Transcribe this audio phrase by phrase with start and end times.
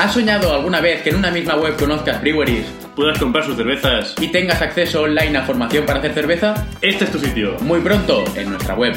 [0.00, 2.64] ¿Has soñado alguna vez que en una misma web conozcas breweries
[2.96, 4.14] puedas comprar sus cervezas.
[4.18, 6.66] y tengas acceso online a formación para hacer cerveza?
[6.80, 7.58] Este es tu sitio.
[7.60, 8.96] Muy pronto en nuestra web.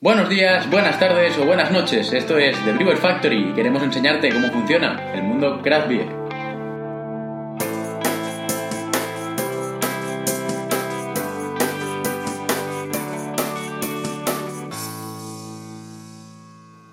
[0.00, 2.12] Buenos días, buenas tardes o buenas noches.
[2.12, 6.19] Esto es The Brewer Factory y queremos enseñarte cómo funciona el mundo craft beer.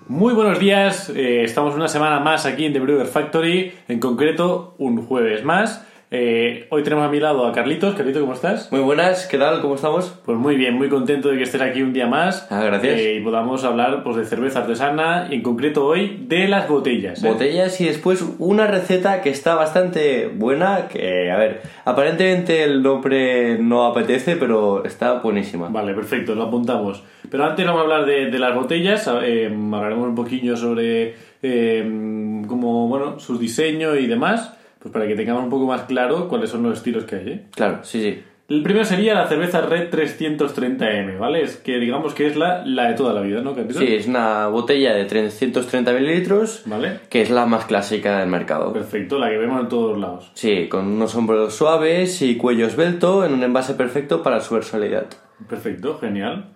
[0.08, 4.74] Muy buenos días, eh, estamos una semana más aquí en The Brewer Factory, en concreto
[4.78, 5.86] un jueves más.
[6.10, 7.94] Eh, hoy tenemos a mi lado a Carlitos.
[7.94, 8.72] Carlitos, ¿cómo estás?
[8.72, 9.60] Muy buenas, ¿qué tal?
[9.60, 10.18] ¿Cómo estamos?
[10.24, 12.46] Pues muy bien, muy contento de que estés aquí un día más.
[12.50, 12.98] Ah, gracias.
[12.98, 17.22] Eh, y podamos hablar pues, de cerveza artesana y en concreto hoy de las botellas.
[17.22, 17.28] ¿eh?
[17.28, 23.58] Botellas y después una receta que está bastante buena, que, a ver, aparentemente el nombre
[23.58, 25.68] no apetece, pero está buenísima.
[25.68, 27.04] Vale, perfecto, lo apuntamos.
[27.30, 32.88] Pero antes vamos a hablar de, de las botellas, eh, hablaremos un poquillo sobre cómo,
[32.88, 36.62] bueno, su diseño y demás, pues para que tengamos un poco más claro cuáles son
[36.62, 37.28] los estilos que hay.
[37.28, 37.44] ¿eh?
[37.54, 38.22] Claro, sí, sí.
[38.48, 41.42] El primero sería la cerveza Red 330M, ¿vale?
[41.42, 43.54] Es que digamos que es la, la de toda la vida, ¿no?
[43.54, 47.00] Sí, es una botella de 330 mililitros, Vale.
[47.10, 48.72] que es la más clásica del mercado.
[48.72, 50.30] Perfecto, la que vemos en todos lados.
[50.32, 55.08] Sí, con unos hombros suaves y cuello esbelto en un envase perfecto para su versatilidad.
[55.46, 56.46] Perfecto, genial.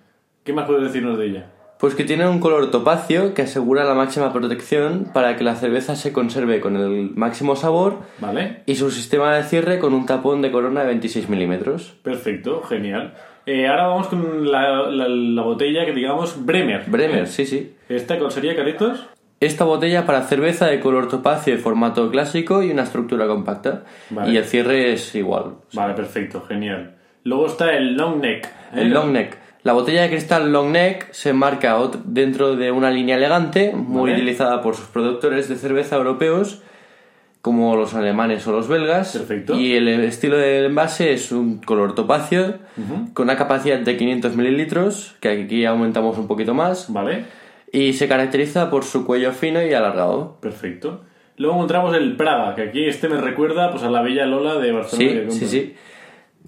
[0.45, 1.47] ¿Qué más puedes decirnos de ella?
[1.83, 5.97] Pues que tiene un color topacio que asegura la máxima protección para que la cerveza
[5.97, 8.63] se conserve con el máximo sabor ¿Vale?
[8.67, 11.95] y su sistema de cierre con un tapón de corona de 26 milímetros.
[12.05, 13.15] Perfecto, genial.
[13.47, 16.85] Eh, ahora vamos con la, la- la botella que digamos Bremer.
[16.87, 17.27] Bremer, ¿Eh?
[17.27, 17.75] sí, sí.
[17.89, 19.05] ¿Esta cuál sería, Carlitos?
[19.41, 23.83] Esta botella para cerveza de color topacio de formato clásico y una estructura compacta.
[24.11, 24.31] Vale.
[24.31, 25.55] Y el cierre es igual.
[25.73, 26.95] Vale, perfecto, genial.
[27.25, 28.47] Luego está el long neck.
[28.47, 28.83] ¿eh?
[28.83, 29.42] El long neck.
[29.65, 34.15] La botella de cristal long neck se marca dentro de una línea elegante, muy Vale.
[34.23, 36.63] utilizada por sus productores de cerveza europeos,
[37.43, 39.17] como los alemanes o los belgas.
[39.17, 39.55] Perfecto.
[39.57, 42.59] Y el estilo del envase es un color topacio,
[43.15, 46.93] con una capacidad de 500 mililitros, que aquí aumentamos un poquito más.
[46.93, 47.25] Vale,
[47.73, 50.39] Y se caracteriza por su cuello fino y alargado.
[50.41, 51.03] perfecto.
[51.39, 54.71] Luego encontramos el Praga, que aquí este me recuerda pues, a la bella Lola de
[54.71, 55.11] Barcelona.
[55.11, 55.75] Sí, que sí, sí.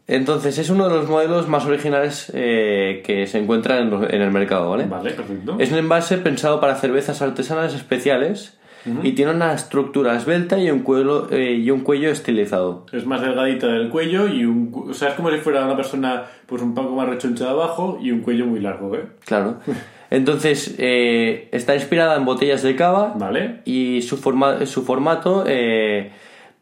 [0.06, 4.30] Entonces es uno de los modelos más originales eh, que se encuentran en, en el
[4.30, 4.84] mercado, ¿vale?
[4.84, 5.56] Vale, perfecto.
[5.58, 8.58] Es un envase pensado para cervezas artesanas especiales
[9.02, 12.84] y tiene una estructura esbelta y un cuello, eh, y un cuello estilizado.
[12.92, 14.70] Es más delgadita del cuello y un...
[14.70, 17.50] cu- O sea, es como si fuera una persona pues un poco más rechoncha de
[17.50, 19.06] abajo y un cuello muy largo, ¿eh?
[19.24, 19.56] Claro.
[20.10, 23.60] Entonces eh, está inspirada en botellas de cava Vale.
[23.64, 26.12] y su, forma, su formato eh,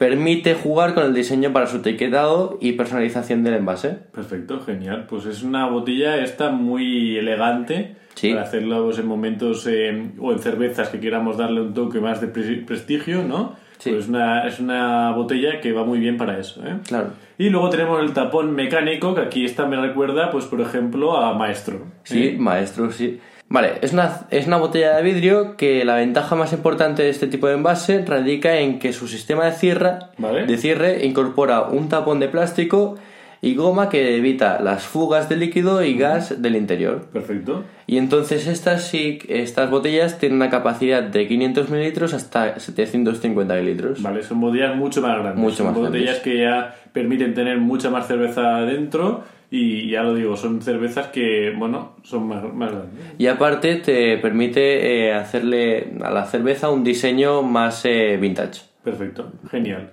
[0.06, 3.98] permite jugar con el diseño para su etiquetado y personalización del envase.
[4.12, 5.06] Perfecto, genial.
[5.08, 8.30] Pues es una botella esta muy elegante Sí.
[8.30, 12.26] para hacerlo en momentos eh, o en cervezas que queramos darle un toque más de
[12.26, 13.54] pre- prestigio, ¿no?
[13.78, 13.90] Sí.
[13.90, 16.78] Pues una, es una botella que va muy bien para eso, ¿eh?
[16.86, 17.10] Claro.
[17.38, 21.32] Y luego tenemos el tapón mecánico, que aquí esta me recuerda, pues por ejemplo, a
[21.38, 21.86] Maestro.
[22.02, 22.36] Sí, ¿eh?
[22.38, 23.20] maestro, sí.
[23.52, 27.26] Vale, es una, es una botella de vidrio que la ventaja más importante de este
[27.26, 30.46] tipo de envase radica en que su sistema de cierre, Vale.
[30.46, 32.96] de cierre incorpora un tapón de plástico
[33.42, 37.08] y goma que evita las fugas de líquido y gas del interior.
[37.12, 37.64] Perfecto.
[37.86, 44.00] Y entonces estas sí, estas botellas tienen una capacidad de 500 mililitros hasta 750 mililitros.
[44.00, 45.36] Vale, son botellas mucho más grandes.
[45.36, 46.22] Mucho son más botellas grandes.
[46.22, 51.52] que ya permiten tener mucha más cerveza dentro y ya lo digo, son cervezas que,
[51.54, 53.04] bueno, son más, más grandes.
[53.18, 58.62] Y aparte te permite eh, hacerle a la cerveza un diseño más eh, vintage.
[58.82, 59.90] Perfecto, genial.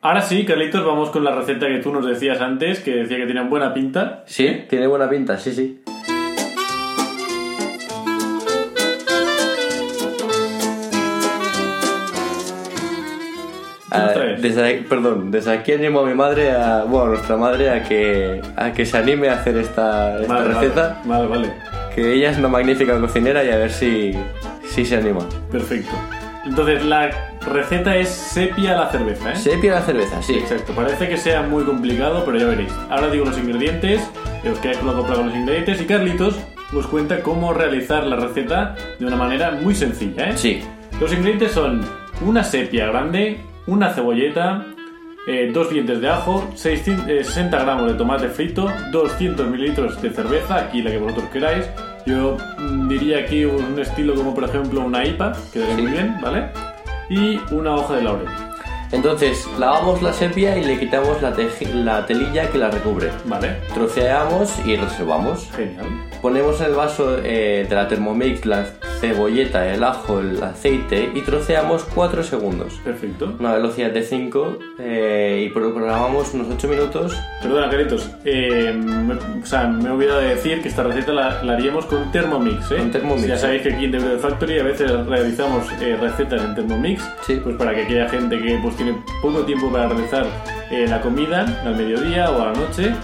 [0.00, 3.26] Ahora sí, Carlitos, vamos con la receta que tú nos decías antes, que decía que
[3.26, 4.24] tenían buena pinta.
[4.26, 5.80] Sí, tiene buena pinta, sí, sí.
[14.40, 17.82] Desde, aquí- perdón, desde aquí animo a mi madre, a, bueno, a nuestra madre, a
[17.84, 21.00] que, a que se anime a hacer esta, esta Vale, receta.
[21.04, 21.54] Vale, vale, vale.
[21.94, 24.14] Que ella es una magnífica cocinera y a ver si,
[24.68, 25.20] si se anima.
[25.50, 25.92] Perfecto.
[26.46, 27.10] Entonces, la
[27.52, 29.36] receta es sepia a la cerveza, ¿eh?
[29.36, 30.34] Sepia la cerveza, sí.
[30.38, 32.72] Exacto, parece que sea muy complicado, pero ya veréis.
[32.88, 34.00] Ahora digo los ingredientes,
[34.42, 36.36] que os quedáis con la con los ingredientes, y Carlitos
[36.74, 40.32] os cuenta cómo realizar la receta de una manera muy sencilla, ¿eh?
[40.36, 40.62] Sí.
[41.00, 41.82] Los ingredientes son
[42.24, 44.64] una sepia grande, una cebolleta,
[45.26, 50.10] eh, dos dientes de ajo, 600, eh, 60 gramos de tomate frito, 200 mililitros de
[50.10, 51.66] cerveza, aquí la que vosotros queráis.
[52.06, 55.82] Yo mm, diría aquí un estilo como por ejemplo una IPA, quedaría Sí.
[55.82, 56.48] muy bien, ¿vale?
[57.10, 58.28] Y una hoja de laurel,
[58.90, 61.34] Entonces, lavamos la sepia y le quitamos la,
[62.06, 63.10] telilla que la recubre.
[63.26, 63.58] ¿vale?
[63.74, 65.50] Troceamos y reservamos.
[65.54, 65.84] Genial.
[66.22, 68.64] Ponemos en el vaso eh, de la Thermomix la
[69.00, 72.74] cebolleta, el ajo, el aceite y troceamos 4 segundos.
[72.84, 73.32] Perfecto.
[73.38, 77.16] Una velocidad de 5 eh, y pro- programamos unos 8 minutos.
[77.42, 78.10] Perdona, Caritos.
[78.24, 81.86] eh, me, o sea, me he olvidado de decir que esta receta la, la haríamos
[81.86, 82.76] con Thermomix, ¿eh?
[82.78, 86.42] Con Thermomix, Ya sabéis que aquí en The Bread Factory a veces realizamos eh, recetas
[86.42, 87.40] en Thermomix, Sí.
[87.42, 90.26] pues para que aquella gente que pues tiene poco tiempo para realizar
[90.70, 92.94] eh, la comida al mediodía o a la noche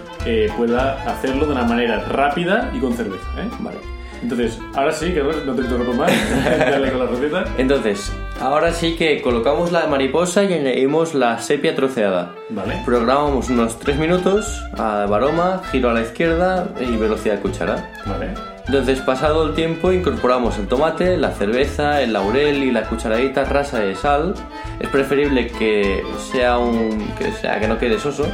[0.57, 3.49] pueda hacerlo de una manera rápida y con cerveza, ¿eh?
[3.61, 3.77] Vale.
[4.25, 6.11] Entonces, ahora sí, que no te interrumpo más,
[6.59, 7.45] dale con la receta.
[7.59, 8.11] Entonces,
[8.41, 12.35] ahora sí que colocamos la mariposa y añadimos la sepia troceada.
[12.49, 12.81] Vale.
[12.87, 17.93] Programamos unos 3 minutos a aroma, giro a la izquierda y velocidad de cuchara.
[18.07, 18.29] Vale.
[18.67, 23.81] Entonces, pasado el tiempo, incorporamos el tomate, la cerveza, el laurel y la cucharadita rasa
[23.81, 24.35] de sal.
[24.81, 28.27] Es preferible que sea un que sea que no quede soso.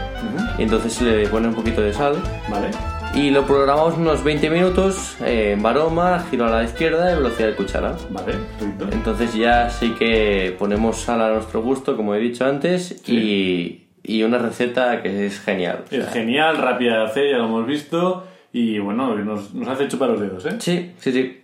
[0.56, 2.14] Y entonces se le pone un poquito de sal
[2.48, 2.99] Vale.
[3.14, 7.48] Y lo programamos unos 20 minutos eh, en aroma, giro a la izquierda y velocidad
[7.48, 7.96] de cuchara.
[8.10, 8.32] Vale.
[8.58, 8.88] Perfecto.
[8.92, 14.22] Entonces ya sí que ponemos sal a nuestro gusto, como he dicho antes, y, y
[14.22, 15.84] una receta que es genial.
[15.90, 18.24] O Es sea, genial, rápida de hacer, ya lo hemos visto.
[18.52, 20.56] Y bueno, nos, nos hace chupar los dedos, ¿eh?
[20.58, 21.36] Sí, sí, sí.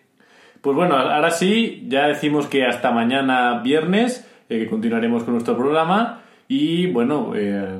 [0.60, 5.56] Pues bueno, ahora sí, ya decimos que hasta mañana viernes, eh, que continuaremos con nuestro
[5.56, 6.22] programa.
[6.48, 7.78] Y bueno, eh,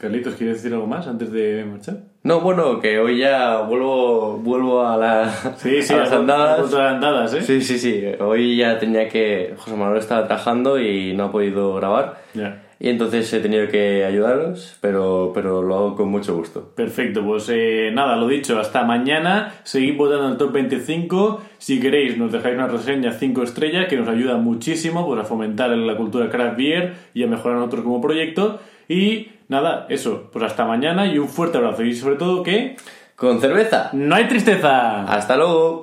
[0.00, 1.98] Carlitos, ¿quieres decir algo más antes de marchar?
[2.24, 6.18] No, bueno, que hoy ya vuelvo, vuelvo a, la, Sí, sí, a las a- a
[6.20, 6.60] andadas.
[6.60, 7.42] contra las andadas, ¿eh?
[7.42, 8.02] Sí, sí, sí.
[8.20, 9.54] Hoy ya tenía que...
[9.58, 12.22] José Manuel estaba trabajando y no ha podido grabar.
[12.34, 12.62] Ya.
[12.78, 16.72] Y entonces he tenido que ayudaros, pero, pero lo hago con mucho gusto.
[16.74, 19.54] Perfecto, pues eh, nada, lo dicho, hasta mañana.
[19.62, 21.42] Seguid votando en el top 25.
[21.58, 25.70] Si queréis, nos dejáis una reseña 5 estrellas que nos ayuda muchísimo pues, a fomentar
[25.70, 28.58] la cultura craft beer y a mejorar nosotros como proyecto.
[28.88, 31.84] Y nada, eso, pues hasta mañana y un fuerte abrazo.
[31.84, 32.76] Y sobre todo que
[33.14, 33.90] ¡Con cerveza!
[33.92, 35.04] no hay tristeza.
[35.04, 35.82] ¡Hasta luego!